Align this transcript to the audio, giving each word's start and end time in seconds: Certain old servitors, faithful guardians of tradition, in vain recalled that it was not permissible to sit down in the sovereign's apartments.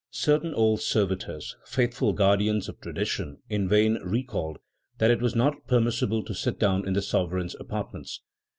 Certain 0.09 0.51
old 0.55 0.81
servitors, 0.81 1.57
faithful 1.63 2.11
guardians 2.11 2.67
of 2.67 2.81
tradition, 2.81 3.37
in 3.49 3.69
vain 3.69 3.99
recalled 4.03 4.57
that 4.97 5.11
it 5.11 5.21
was 5.21 5.35
not 5.35 5.67
permissible 5.67 6.23
to 6.23 6.33
sit 6.33 6.57
down 6.57 6.87
in 6.87 6.93
the 6.95 7.03
sovereign's 7.03 7.55
apartments. 7.59 8.19